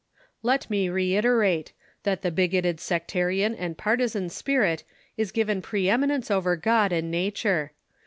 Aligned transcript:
Let 0.41 0.67
me 0.67 0.89
reiterate, 0.89 1.73
that 2.05 2.23
the 2.23 2.31
bigoted 2.31 2.79
sectarian 2.79 3.53
and 3.53 3.77
partisan 3.77 4.29
spirit 4.29 4.83
is 5.15 5.31
given 5.31 5.61
pre 5.61 5.89
eminence 5.89 6.31
over 6.31 6.55
God 6.55 6.91
and 6.91 7.11
nature. 7.11 7.73